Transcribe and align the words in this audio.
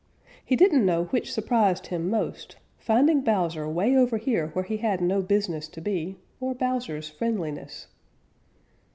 He 0.43 0.55
didn't 0.55 0.83
know 0.83 1.03
which 1.11 1.31
surprised 1.31 1.85
him 1.85 2.09
most, 2.09 2.55
finding 2.79 3.21
Bowser 3.21 3.69
'way 3.69 3.95
over 3.95 4.17
here 4.17 4.47
where 4.53 4.65
he 4.65 4.77
had 4.77 4.99
no 4.99 5.21
business 5.21 5.67
to 5.67 5.79
be, 5.79 6.17
or 6.39 6.55
Bowser's 6.55 7.07
friendliness. 7.07 7.85